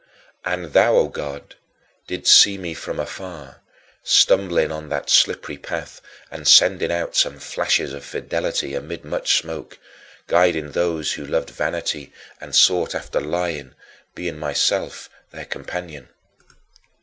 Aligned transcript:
And 0.43 0.73
thou, 0.73 0.95
O 0.95 1.07
God, 1.09 1.53
didst 2.07 2.35
see 2.35 2.57
me 2.57 2.73
from 2.73 2.99
afar, 2.99 3.61
stumbling 4.01 4.71
on 4.71 4.89
that 4.89 5.11
slippery 5.11 5.59
path 5.59 6.01
and 6.31 6.47
sending 6.47 6.91
out 6.91 7.15
some 7.15 7.37
flashes 7.37 7.93
of 7.93 8.03
fidelity 8.03 8.73
amid 8.73 9.05
much 9.05 9.37
smoke 9.37 9.77
guiding 10.25 10.71
those 10.71 11.13
who 11.13 11.23
loved 11.23 11.51
vanity 11.51 12.11
and 12.39 12.55
sought 12.55 12.95
after 12.95 13.19
lying, 13.21 13.75
being 14.15 14.39
myself 14.39 15.07
their 15.29 15.45
companion. 15.45 16.09